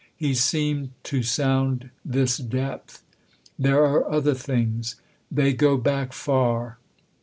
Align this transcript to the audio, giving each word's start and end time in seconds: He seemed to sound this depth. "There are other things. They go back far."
He 0.15 0.33
seemed 0.33 0.93
to 1.03 1.21
sound 1.21 1.91
this 2.03 2.37
depth. 2.39 3.03
"There 3.59 3.83
are 3.85 4.09
other 4.11 4.33
things. 4.33 4.95
They 5.29 5.53
go 5.53 5.77
back 5.77 6.11
far." 6.11 6.79